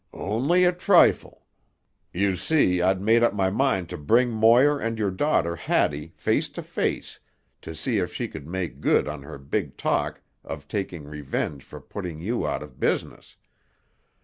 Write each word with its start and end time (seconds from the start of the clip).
"Only 0.13 0.63
a 0.65 0.71
trifle. 0.71 1.45
You 2.11 2.35
see, 2.35 2.81
I'd 2.81 2.99
made 3.01 3.21
up 3.21 3.35
my 3.35 3.51
mind 3.51 3.87
to 3.89 3.99
bring 3.99 4.31
Moir 4.31 4.79
and 4.79 4.97
your 4.97 5.11
daughter 5.11 5.55
Hattie 5.55 6.11
face 6.15 6.49
to 6.57 6.63
face 6.63 7.19
to 7.61 7.75
see 7.75 7.99
if 7.99 8.11
she 8.11 8.27
could 8.27 8.47
make 8.47 8.81
good 8.81 9.07
on 9.07 9.21
her 9.21 9.37
big 9.37 9.77
talk 9.77 10.23
of 10.43 10.67
taking 10.67 11.03
revenge 11.05 11.61
for 11.63 11.79
putting 11.79 12.19
you 12.19 12.47
out 12.47 12.63
of 12.63 12.79
business. 12.79 13.35